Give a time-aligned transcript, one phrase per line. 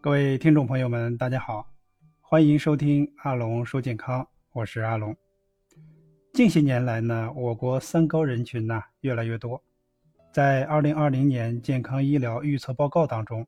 [0.00, 1.66] 各位听众朋友们，大家好，
[2.20, 5.16] 欢迎收听阿龙说健康，我是阿龙。
[6.32, 9.60] 近些年来呢，我国三高人群呢越来越多，
[10.32, 13.46] 在二零二零年健康医疗预测报告当中，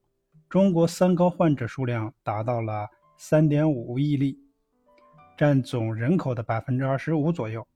[0.49, 4.39] 中国三高患者数量达到了三点五亿例，
[5.37, 7.67] 占总人口的百分之二十五左右。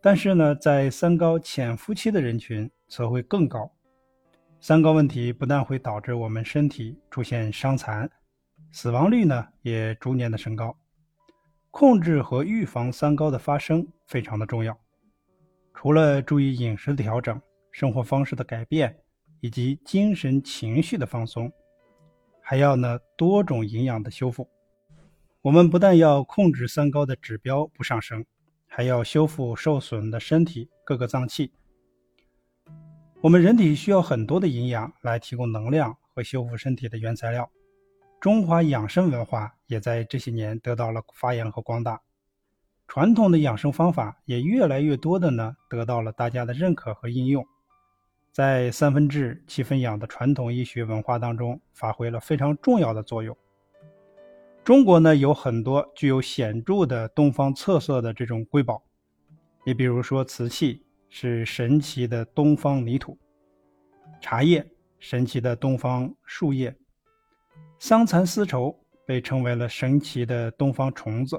[0.00, 3.70] 但是呢，在三高潜伏期的人群则会更高。
[4.64, 8.08] 三高问题不但会导致我们身体出现伤残，
[8.70, 10.78] 死亡率呢也逐年的升高。
[11.72, 14.78] 控制和预防三高的发生非常的重要。
[15.74, 18.96] 除了注意饮食的调整、生活方式的改变
[19.40, 21.52] 以及精神情绪的放松，
[22.40, 24.48] 还要呢多种营养的修复。
[25.40, 28.24] 我们不但要控制三高的指标不上升，
[28.68, 31.50] 还要修复受损的身体各个脏器。
[33.22, 37.48] 我们人体需要很多的营养来提供能量和修复身体的原材料。
[38.20, 42.00] 中华养生文化也在这些年得到了发扬和光大，
[42.88, 47.46] 传统的养生方法也越来越多的呢得到了大家的认可和应用，
[48.32, 53.36] 在三分治七分养的传统医学文化当中发挥了非常重要的作用。
[54.64, 58.82] 中国呢有很多具有显著的东方特色的这种瑰宝，
[59.64, 60.82] 你比如说瓷器。
[61.14, 63.18] 是神奇的东方泥土，
[64.18, 64.66] 茶叶
[64.98, 66.74] 神奇的东方树叶，
[67.78, 71.38] 桑蚕丝绸被称为了神奇的东方虫子。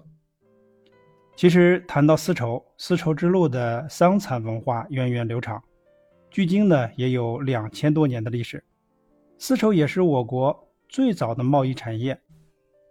[1.35, 5.61] 其实谈到丝绸，丝绸之路的桑蚕文化源远流长，
[6.29, 8.63] 距今呢也有两千多年的历史。
[9.39, 12.15] 丝绸也是我国最早的贸易产业，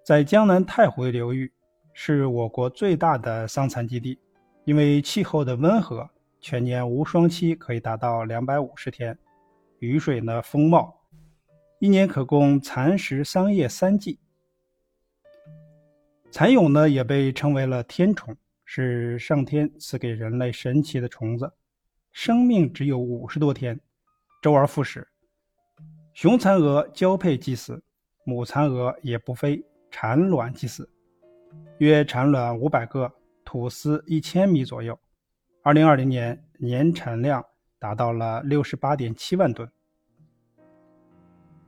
[0.05, 1.51] 在江南太湖流域
[1.93, 4.19] 是我国最大的桑蚕基地，
[4.65, 6.11] 因为气候的温和。
[6.43, 9.17] 全年无霜期可以达到两百五十天，
[9.79, 10.93] 雨水呢丰茂，
[11.79, 14.19] 一年可供蚕食桑叶三季。
[16.33, 21.49] 蚕蛹呢也被称为了天虫，是上天赐给人类神奇的虫子，
[22.11, 23.79] 生命只有五十多天，
[24.43, 25.07] 周而复始。
[26.13, 27.81] 雄蚕蛾交配即死，
[28.25, 30.91] 母蚕蛾也不飞，产卵即死，
[31.79, 33.13] 约产卵五百个，
[33.45, 34.99] 吐丝一千米左右。
[35.65, 37.45] 二零二零年年产量
[37.79, 39.71] 达到了六十八点七万吨。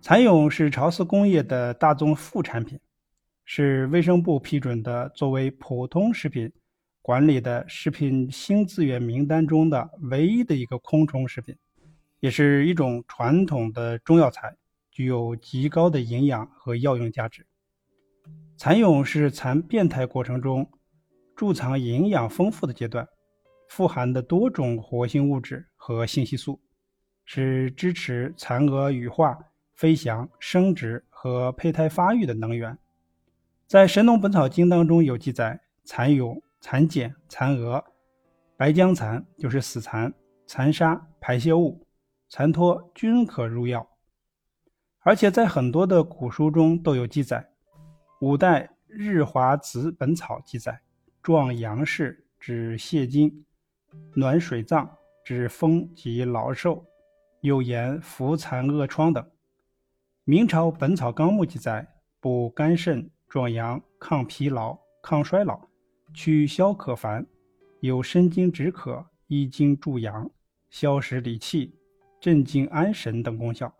[0.00, 2.80] 蚕蛹是潮丝工业的大宗副产品，
[3.44, 6.52] 是卫生部批准的作为普通食品
[7.02, 11.56] 管理的食品新资源名单中的唯一的一个空虫食品，
[12.18, 14.56] 也是一种传统的中药材，
[14.90, 17.46] 具有极高的营养和药用价值。
[18.56, 20.68] 蚕蛹是蚕变态过程中
[21.36, 23.06] 贮藏营养丰富的阶段。
[23.74, 26.60] 富含的多种活性物质和信息素，
[27.24, 29.36] 是支持蚕蛾羽化、
[29.74, 32.78] 飞翔、生殖和胚胎发育的能源。
[33.66, 37.84] 在《神农本草经》当中有记载，蚕蛹、蚕茧、蚕蛾、
[38.56, 40.14] 白僵蚕就是死蚕、
[40.46, 41.84] 蚕沙、排泄物、
[42.28, 43.84] 蚕托均可入药。
[45.00, 47.44] 而且在很多的古书中都有记载。
[48.20, 50.80] 五代《日华子本草》记载，
[51.20, 53.44] 壮阳氏指泻精。
[54.14, 54.88] 暖水脏，
[55.24, 56.84] 治风及老寿，
[57.40, 59.30] 又言扶残恶疮等。
[60.24, 61.86] 明朝《本草纲目》记载，
[62.20, 65.68] 补肝肾、壮阳、抗疲劳、抗衰老、
[66.14, 67.26] 去消渴烦，
[67.80, 70.30] 有生津止渴、益精助阳、
[70.70, 71.74] 消食理气、
[72.20, 73.74] 镇静安神等功效，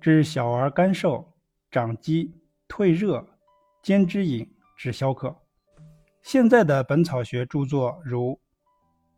[0.00, 1.32] 治小儿干瘦、
[1.70, 2.34] 长肌、
[2.66, 3.24] 退热、
[3.82, 5.36] 兼之饮，治消渴。
[6.22, 8.40] 现在的本草学著作如。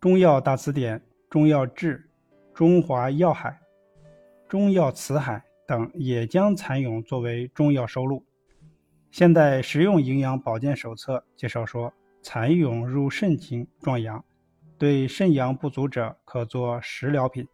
[0.03, 2.11] 中药大词典、中药志、
[2.53, 3.57] 中华药海、
[4.49, 8.25] 中药词海等也将蚕蛹作为中药收录。
[9.13, 14.25] 现代食用营养保健手册介绍说，蚕蛹入肾经，壮阳，
[14.77, 17.47] 对肾阳不足者可做食疗品。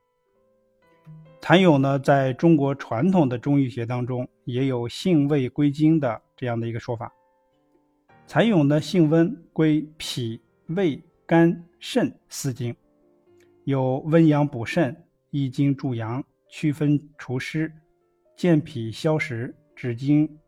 [1.43, 7.12] 蚕蛹呢，在中国传统的中医学当中也有性味归经的这样的一个说法。
[8.27, 11.03] 蚕蛹呢，性温，归脾、胃。
[11.29, 12.75] 肝、肾四经，
[13.65, 14.97] 有温阳补肾、
[15.29, 17.71] 益精助阳、祛风除湿、
[18.35, 20.39] 健脾消食、止惊、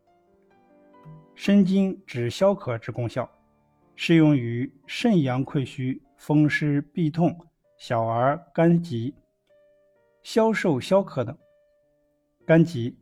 [1.35, 3.31] 生津止消渴之功效，
[3.95, 7.39] 适用于肾阳亏虚、风湿痹痛、
[7.77, 9.15] 小儿肝疾、
[10.23, 11.37] 消瘦消渴等。
[12.47, 12.97] 肝疾，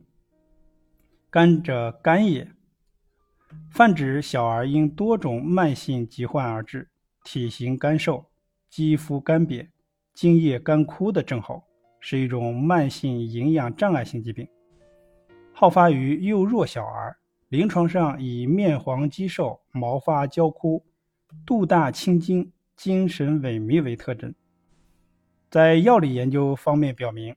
[1.29, 2.51] 肝者肝也，
[3.71, 6.89] 泛指小儿因多种慢性疾患而致。
[7.31, 8.25] 体型干瘦、
[8.71, 9.67] 肌肤干瘪、
[10.15, 11.61] 精液干枯的症候，
[11.99, 14.47] 是一种慢性营养障碍性疾病。
[15.53, 17.15] 好发于幼弱小儿，
[17.49, 20.83] 临床上以面黄肌瘦、毛发焦枯、
[21.45, 24.33] 肚大青筋、精神萎靡为特征。
[25.51, 27.35] 在药理研究方面表明，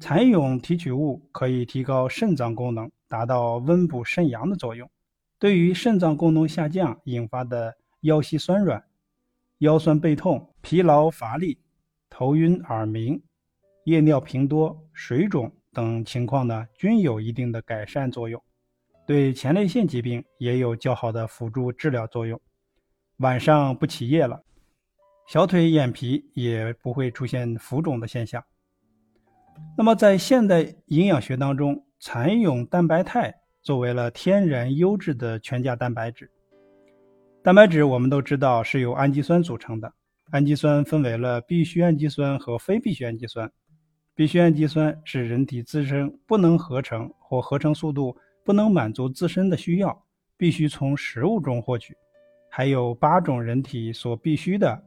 [0.00, 4.86] 蚕蛹提取物可以提高肾脏功能，达到温补肾阳的作用。
[5.38, 8.84] 对于肾脏功能下降引发的腰膝酸软、
[9.58, 11.58] 腰酸背痛、疲劳乏力、
[12.10, 13.22] 头晕耳鸣、
[13.84, 18.42] 夜尿频多、水肿等情况呢，均有一定的改善作用。
[19.06, 22.40] 对前列腺疾病也有较好的辅助治疗作用。
[23.18, 24.42] 晚上不起夜了。
[25.26, 28.44] 小腿眼皮也不会出现浮肿的现象。
[29.78, 36.30] 那么，在现代营养学当中，蚕蛹蛋白肽作为了天然优质的全价蛋白质。
[37.44, 39.92] 蛋白质我们都知道是由氨基酸组成的，
[40.30, 43.52] 氨基酸分为了必需氨基酸和非必需氨基酸。
[44.14, 50.06] 必需氨基酸是人体自身不能合成或合成速度不能满足自身的需要，
[50.38, 51.94] 必须从食物中获取。
[52.48, 54.82] 还有八种人体所必需的。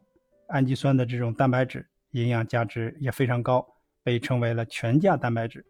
[0.47, 3.63] 氨基酸的这种蛋白质营养价值也非常高，
[4.03, 5.63] 被称为了全价蛋白质。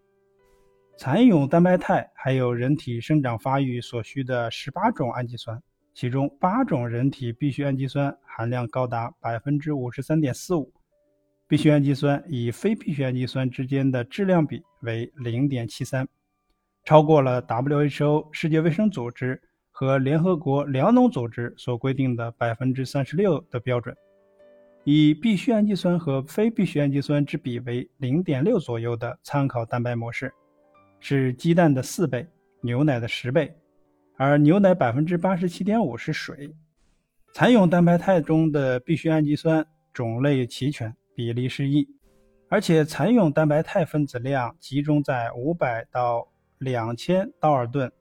[0.97, 5.61] 蚕蛹蛋白肽还有人体生长发育所需的十八种氨基酸，
[5.97, 10.71] 其中八种人体必需氨基酸含量高达百分之五十三点四五，
[11.47, 16.07] 必需氨基酸与非必需氨基酸之间的质量比为零点七三，
[16.85, 19.41] 超过了 WHO 世界卫生组织
[19.71, 23.95] 和联合国粮农组织所规定的百分之三十六的标准。
[24.83, 30.31] 以必需氨基酸和非必需氨基酸之比为零点六左右的参考蛋白模式，
[30.99, 32.23] 是鸡蛋的四倍，
[32.61, 33.51] 牛奶的十倍，
[34.17, 36.53] 而牛奶百分之八十七点五是水。
[37.33, 41.87] 蚕蛹蛋白肽中的必需氨基酸种类齐全，比例适宜，
[42.49, 46.27] 而且蚕蛹蛋白肽分子量集中在五百到
[46.57, 47.91] 两千道尔顿，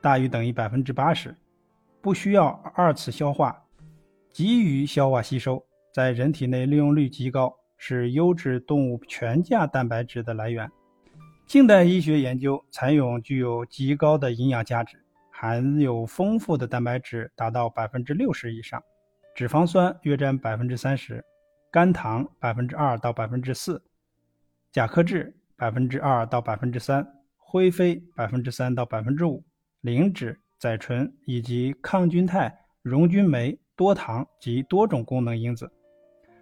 [0.00, 1.32] 大于等于百分之八十，
[2.00, 3.62] 不需要二次消化，
[4.32, 5.64] 急于消化吸收。
[5.92, 10.68] 在人体内利用率极高，是优质动物全价蛋白质的来源。
[11.46, 15.03] 近代医学研究，蚕蛹具有极高的营养价值，
[15.44, 18.82] 含有丰富的蛋白质达到百分之六十以上，
[19.34, 21.22] 脂肪酸约占百分之三十，
[21.70, 23.84] 甘糖百分之二到百分之四，
[24.72, 27.06] 甲壳质百分之二到百分之三，
[27.36, 29.44] 灰飞百分之三到百分之五，
[29.82, 32.50] 磷脂、甾醇以及抗菌肽、
[32.80, 35.70] 溶菌酶、多糖及多种功能因子。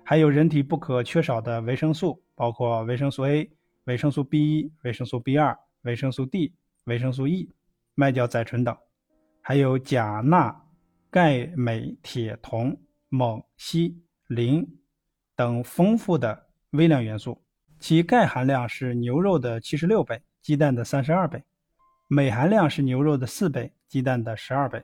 [0.04, 3.50] 还有人体不可缺少的维生素，包括维生素 A、
[3.86, 6.54] 维生素 B1、维生素 B2、维生素 D、
[6.84, 7.50] 维生素 E、
[7.96, 8.76] 麦角甾醇等，
[9.42, 10.64] 还有钾、钠、
[11.10, 12.74] 钙、镁、铁、铜、
[13.10, 13.94] 锰、硒、
[14.28, 14.66] 磷
[15.36, 17.42] 等丰富的微量元素。
[17.80, 21.40] 其钙含量是牛肉的七十六倍，鸡蛋的三十二倍；
[22.06, 24.80] 镁含量是牛肉的四倍，鸡蛋的十二倍。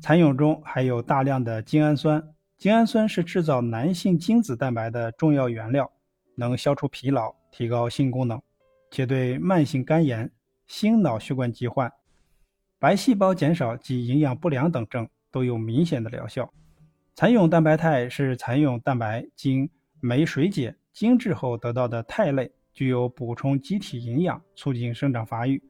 [0.00, 2.22] 蚕蛹中还有大量的精氨酸。
[2.56, 5.90] 精氨酸是制造男性精子蛋白的重要原料，
[6.36, 8.40] 能消除疲劳、提高性功能，
[8.92, 10.30] 且对慢性肝炎、
[10.68, 11.92] 心脑血管疾患、
[12.82, 16.52] 白细胞减少及营养不良等症都有明显的疗效。
[17.14, 19.70] 蚕蛹蛋白肽是蚕蛹蛋白经
[20.00, 25.62] 酶水解精制后得到的肽类，具有补充机体营养、促进生长发育、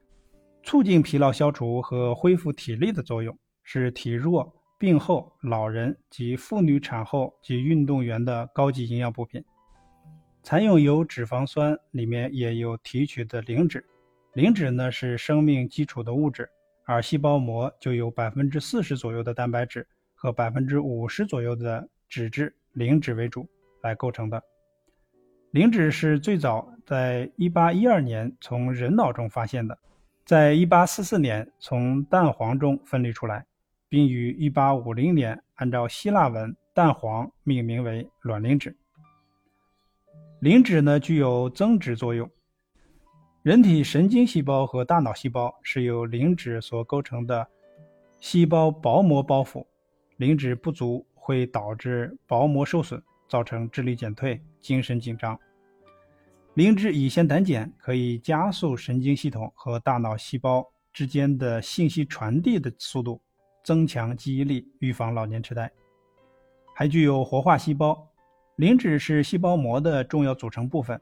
[0.63, 4.51] 促进疲劳消除和恢复体力的作用，是体弱。
[4.79, 9.45] 病后、老人及妇女产后及运动员的高级营养补品。
[10.41, 13.85] 蚕蛹有脂肪酸，里面也有提取的磷脂。
[14.33, 16.49] 磷脂呢是生命基础的物质，
[16.85, 23.47] 而细胞膜就有百分之四十左右的蛋白质和百分之五十左右的脂质，磷脂为主
[23.81, 24.43] 来构成的。
[25.51, 29.77] 磷脂是最早在一八一二年从人脑中发现的，
[30.25, 33.45] 在一八四四年从蛋黄中分离出来。
[33.93, 38.75] 并于1850年按照希腊文“蛋黄”命名为卵磷脂。
[40.39, 42.27] 磷脂呢具有增殖作用。
[43.43, 47.45] 人体神经细胞和大脑细胞是由磷脂所构成的
[48.21, 49.65] 细胞薄膜包覆，
[50.15, 55.37] 磷脂不足会导致薄膜受损，造成智力减退、精神紧张。
[56.53, 63.21] 磷脂乙酰胆碱可以加速神经系统和大脑细胞之间的信息传递的速度。
[63.61, 65.71] 增强记忆力，预防老年痴呆，
[66.75, 68.07] 还具有活化细胞。
[68.57, 70.99] 磷脂是细胞膜的重要组成部分，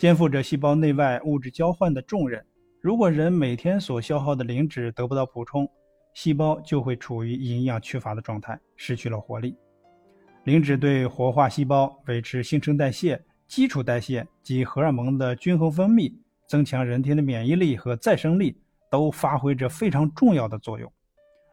[0.00, 2.42] 肩负着细胞内外物质交换的重任。
[2.80, 5.70] 如果人每天所消耗的磷脂得不到补充，
[6.14, 9.54] 细胞就会处于营养缺乏的状态，失去了活力。
[10.44, 16.10] 磷脂对活化细胞、维持新陈代谢、基础代谢及荷尔蒙的均衡分泌、
[16.48, 18.56] 增强人体的免疫力和再生力，
[18.90, 20.90] 都发挥着非常重要的作用，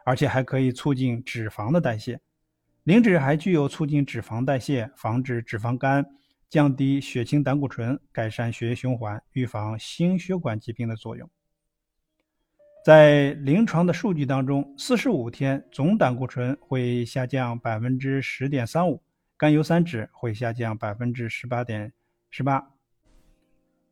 [0.06, 2.18] 而且还可以促进脂肪的代谢。
[2.86, 6.06] 磷脂还具有促进脂肪代谢、防止脂肪肝、
[6.50, 11.30] 降低血清胆固醇、改善血液循环、预防心血管疾病的作用。
[12.86, 19.04] 在临床的数据当中，四十五天总胆固醇会下降百分之十点三五，
[19.36, 21.92] 甘油三酯会下降百分之十八点
[22.30, 22.66] 十八。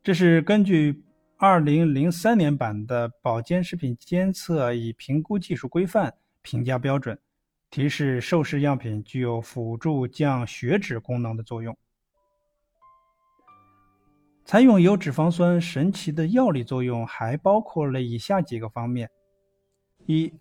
[0.01, 1.03] 这是根据
[1.35, 7.19] 二零零三年版的保健食品监测与评估技术规范评价标准，
[7.69, 11.77] 提示受试样品具有辅助降血脂功能的作用。
[14.45, 19.09] 采用有脂肪酸神奇的药理作用还包括了以下几个方面：
[20.05, 20.31] 一、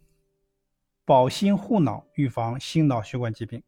[1.07, 3.63] 保心护脑，预防心脑血管疾病，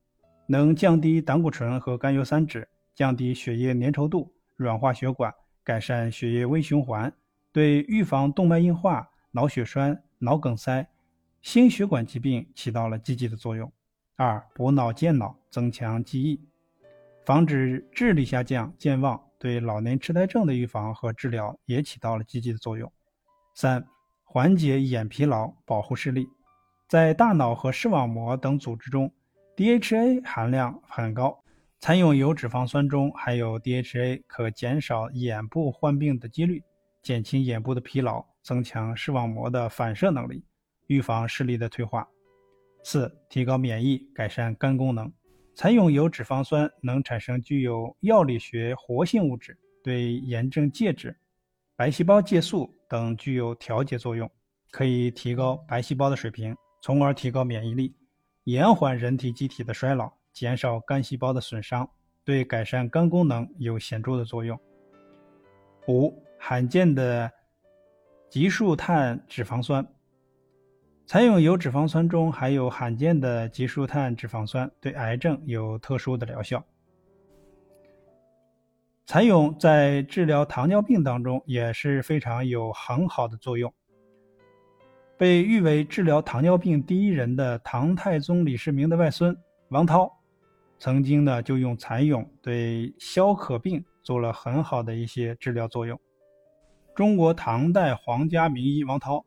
[0.47, 5.33] 能降低胆固醇和甘油三酯，降低血液粘稠度，软化血管，
[5.65, 7.11] 改善血液微循环，
[7.51, 10.87] 对预防动脉硬化、脑血栓、脑梗塞、
[11.41, 13.73] 心血管疾病起到了积极的作用。
[14.17, 16.47] 二、补脑健脑，增强记忆，
[17.25, 19.26] 防止智力下降、健忘。
[19.39, 22.91] 对老年痴呆症的预防和治疗也起到了积极的作用。
[23.55, 23.87] 三、
[24.25, 26.29] 缓解眼疲劳，保护视力。
[26.89, 29.13] 在大脑和视网膜等组织中
[29.57, 31.43] ，DHA 含量很高。
[31.79, 36.63] 采用油脂肪酸中含有 DHA，可减少眼部患病的几率，
[37.03, 40.45] 减轻眼部的疲劳，增强视网膜的反射能力，
[40.87, 42.09] 预防视力的退化。
[42.83, 45.13] 四、提高免疫，改善肝功能。
[45.57, 51.17] 蚕蛹有脂肪酸能产生具有药理学活性物质，对炎症介质、
[51.75, 54.31] 白细胞介素等具有调节作用，
[54.71, 57.97] 可以提高白细胞的水平，从而提高免疫力，
[58.45, 61.89] 延缓人体机体的衰老，减少肝细胞的损伤，
[62.23, 64.61] 对改善肝功能有显著的作用。
[65.89, 67.33] 五、罕见的
[68.29, 69.83] 极数碳脂肪酸。
[71.07, 76.61] 蚕蛹有脂肪酸中含有罕见的极数碳脂肪酸，对癌症有特殊的疗效。
[79.07, 83.73] 蚕蛹在治疗糖尿病当中也是非常有很好的作用。
[85.17, 89.35] 被誉为治疗糖尿病第一人的唐太宗李世民的外孙
[89.69, 90.11] 王涛，
[90.77, 95.97] 曾经呢就用蚕蛹对消渴病做了很好的一些治疗作用。
[96.97, 99.25] 中国唐代皇家名医王涛。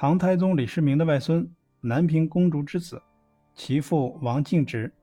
[0.00, 1.44] 唐太宗李世民的外孙，
[1.80, 3.02] 南平公主之子，
[3.52, 4.94] 其父王敬直，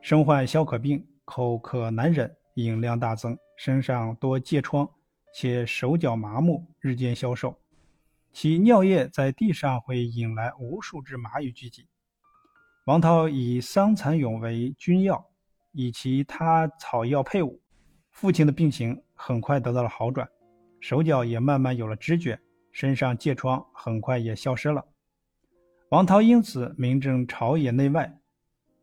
[0.00, 4.90] 身患消渴病，口渴难忍，饮量大增，身上多疥疮，
[5.32, 7.56] 且手脚麻木，日渐消瘦。
[8.32, 11.86] 其尿液在地上会引来无数只蚂蚁聚集。
[12.86, 15.24] 王涛以桑蚕蛹为君药，
[15.70, 17.60] 以其他草药配伍，
[18.10, 20.28] 父亲的病情很快得到了好转，
[20.80, 22.36] 手脚也慢慢有了知觉。
[22.72, 24.84] 身上疥疮很快也消失了，
[25.88, 28.16] 王涛因此名震朝野内外。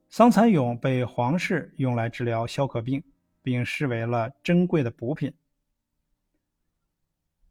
[0.10, 3.04] 桑蚕蛹被皇室用来治疗消渴病，
[3.42, 5.34] 并视为了珍贵的补品。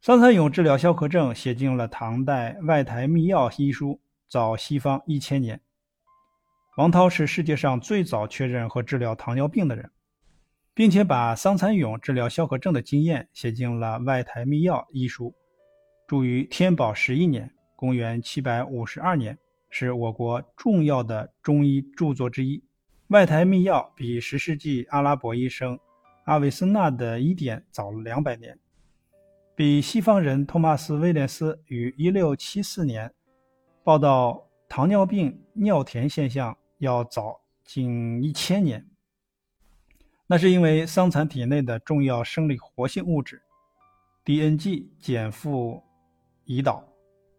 [0.01, 5.59] 桑蚕蛹治疗消渴症写进了唐代《外台秘药》医书，早西方一千年。
[6.77, 9.91] 王涛是世界上最早确认和治疗糖尿病的人，
[10.73, 15.35] 并且把桑蚕蛹治疗消渴症的经验写进了《外台秘药》医书。
[16.07, 19.37] 著于天宝十一年（公元752年），
[19.69, 22.59] 是我国重要的中医著作之一。
[23.07, 25.77] 《外台秘要》比十世纪阿拉伯医生
[26.23, 28.57] 阿维森纳的医典早了两百年，
[29.53, 33.13] 比西方人托马斯·威廉斯于1674年
[33.83, 38.87] 报道糖尿病尿甜现象要早近一千年。
[40.25, 43.41] 那是因为桑蚕体内的重要生理活性物质
[44.23, 45.83] DNG 减负。
[46.47, 46.83] 胰岛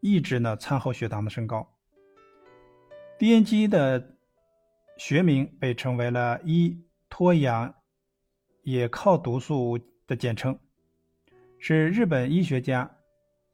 [0.00, 1.66] 抑制呢餐后血糖的升高。
[3.18, 4.16] DNG 的
[4.96, 7.74] 学名被称为了一脱氧
[8.62, 10.56] 野靠毒素的简称，
[11.58, 12.98] 是日本医学家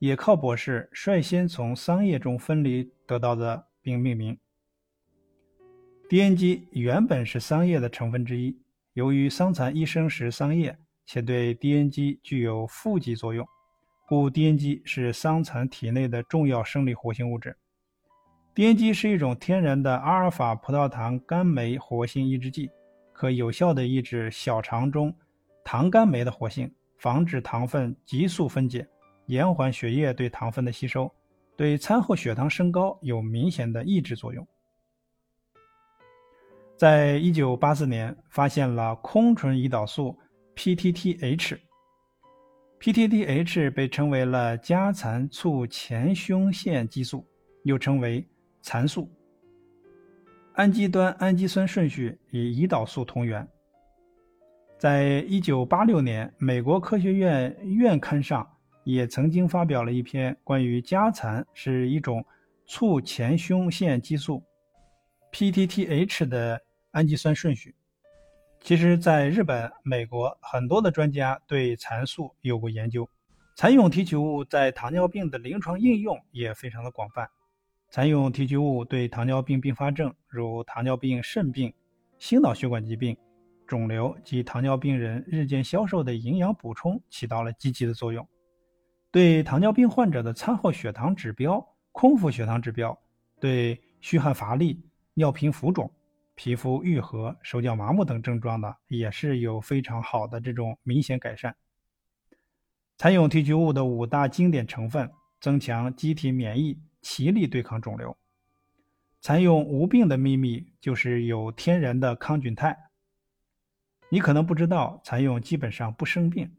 [0.01, 4.37] 野靠博士率先从桑叶中分离得到的，并命名。
[6.11, 8.61] DNG 原本是桑叶的成分之一，
[8.93, 13.49] 由于桑蚕一生食桑叶，且对 DNG 具有负极作用。
[14.07, 17.57] 故 DNG 是桑蚕体内的重要生理活性物质。
[18.55, 22.71] DNG 是一种天然的阿尔法葡萄糖苷酶活性抑制剂，
[23.15, 25.13] 可有效地抑制小肠中
[25.65, 28.87] 糖苷酶的活性，防止糖分急速分解，
[29.27, 31.11] 延缓血液对糖分的吸收，
[31.57, 34.47] 对餐后血糖升高有明显的抑制作用。
[36.77, 40.19] 在一九八四年，发现了空醇胰岛素
[40.57, 41.59] PTTH。
[42.85, 47.27] PTTH 被称为了家蚕促前胸腺激素，
[47.63, 48.23] 又称为
[48.61, 49.11] 蚕素。
[50.57, 53.49] 氨基端氨基酸顺序与胰岛素同源。
[54.77, 58.47] 在一九八六年，美国科学院院刊上
[58.85, 62.23] 也曾经发表了一篇关于家蚕是一种
[62.67, 64.43] 促前胸腺激素
[65.33, 66.61] （PTTH） 的
[66.91, 67.75] 氨基酸顺序。
[68.65, 73.07] 其实，在日本、美国，很多的专家对蚕素有过研究。
[73.55, 77.29] 蚕蛹提取物在糖尿病的临床应用也非常的广泛。
[77.91, 81.71] 蚕蛹提取物对糖尿病并发症，如糖尿病肾病、
[82.19, 83.15] 心脑血管疾病。
[83.67, 88.27] 肿瘤及糖尿病人日渐消瘦的营养补充起到了积极的作用，
[89.11, 92.99] 对糖尿病患者的餐后血糖指标、空腹血糖指标，
[93.39, 95.91] 对虚汗乏力、尿频浮肿、
[96.35, 101.55] 皮肤愈合、手脚麻木等症状的也是有非常好的这种明显改善。
[102.97, 105.11] 蚕蛹提取物的五大经典成分，
[105.41, 108.17] 增强机体免疫，齐力对抗肿瘤。
[109.21, 112.77] 蚕蛹无病的秘密就是有天然的抗菌肽。
[114.11, 116.51] 你可能不知道，蚕蛹基本上不生病，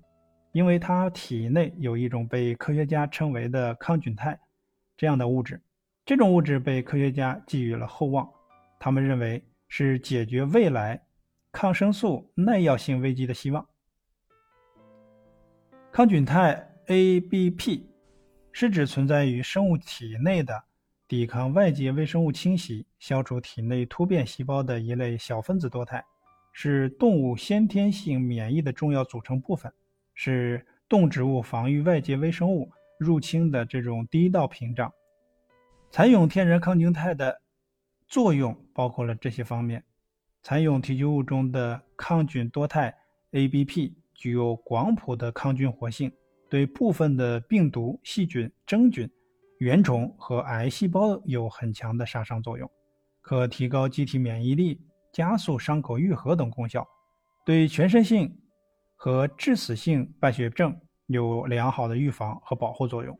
[0.51, 4.39] 因为它体内有一种被科学家称为的抗菌肽
[4.97, 5.61] 这样的物质。
[6.05, 8.29] 这种物质被科学家寄予了厚望，
[8.79, 9.43] 他们认为
[9.77, 11.01] 是解决未来
[11.51, 13.67] 抗生素耐药性危机的希望。
[15.91, 17.81] 抗菌肽 ABP
[18.53, 20.63] 是指存在于生物体内的、
[21.09, 26.01] 抵抗外界微生物侵袭、消除体内突变细胞的一类小分子多肽。
[26.53, 29.69] 是动物先天性免疫的重要组成部分，
[30.13, 34.89] 是动植物防御外界微生物入侵的这种第一道屏障。
[35.91, 37.41] 蚕蛹天然抗菌肽的
[38.07, 39.83] 作用包括了这些方面：
[40.43, 42.95] 蚕蛹提取物中的抗菌多肽
[43.31, 46.11] ABP 具有广谱的抗菌活性，
[46.49, 49.09] 对部分的病毒、细菌、真菌、
[49.59, 52.69] 原虫和癌细胞有很强的杀伤作用，
[53.21, 54.81] 可提高机体免疫力。
[55.13, 56.85] 加速伤口愈合等功效，
[57.45, 58.37] 对全身性
[58.97, 63.17] 和致死性败血症有良好的预防和保护作用。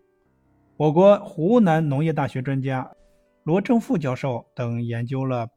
[0.76, 2.86] 我国湖南农业大学专家
[3.46, 5.48] 罗正富教授等研究了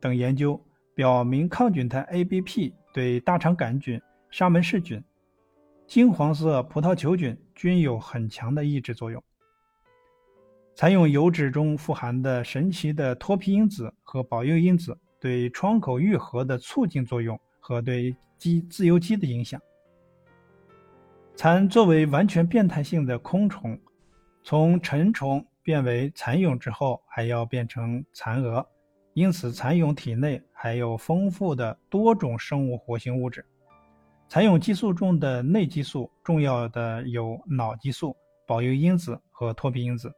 [0.00, 0.58] 等研究
[0.94, 5.02] 表明，抗菌肽 ABP 对大肠杆菌、沙门氏菌、
[5.86, 9.22] 金黄色葡萄球菌均有很强的抑制作用。
[10.74, 14.98] 蚕蛹油脂中富含的神奇的脱皮因子和保佑因子。
[15.20, 19.60] 对窗口愈合的促进作用和对肌自由基的影响。
[21.36, 23.78] 蚕作为完全变态性的空虫，
[24.42, 28.66] 从成虫变为蚕蛹之后，还要变成蚕蛾，
[29.14, 33.44] 因此蚕蛹体内还有丰富的多种生物活性物质。
[34.28, 40.12] 蚕蛹激素中的内激素，重要的有脑激素、保佑因子和脱皮因子。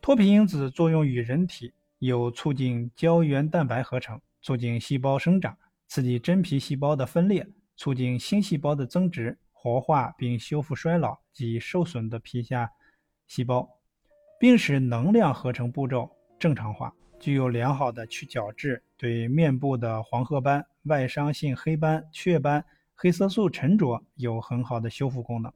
[0.00, 4.20] 脱皮因子作用于人体，有促进胶原蛋白合成。
[4.40, 7.44] 促进细胞生长，刺激真皮细胞的分裂，
[7.76, 12.70] 促进新细胞的增殖，活化并修复衰老及受损的皮下
[13.26, 13.68] 细胞，
[14.38, 16.92] 并使能量合成步骤正常化。
[17.18, 25.52] 具有良好的去角质，对面部的黄褐斑、外伤性黑斑、雀斑、黑色素沉着有很好的修复功能。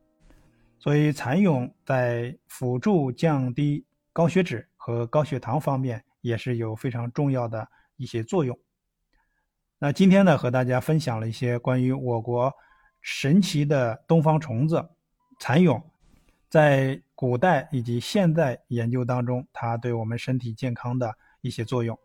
[0.80, 8.58] 所以，蚕蛹在辅助降低高血脂和高血糖方面也是有非常重要的一些作用。
[9.78, 12.52] 那今天呢，和大家分享了一些关于我国
[13.00, 14.84] 神奇的东方虫子
[15.38, 15.80] 蚕蛹，
[16.48, 21.96] 在古代以及现代研究当中，它对我们身体健康的一些作用。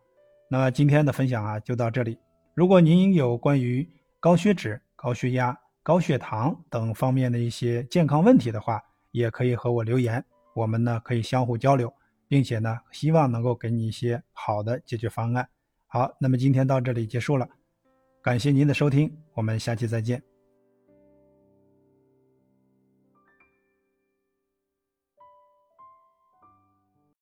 [0.48, 2.16] 那今天的分享啊，就到这里。
[2.54, 3.84] 如果您有关于
[4.20, 11.92] 高血脂、高血压、高血糖等方面的一些健康问题的话，也可以和我留言，我们呢可以相互交流，
[12.28, 15.48] 并且呢，希望能够给你一些好的解决方案。
[15.88, 17.44] 好，那么今天到这里结束了。
[18.22, 20.37] 感谢您的收听，我们下期再见。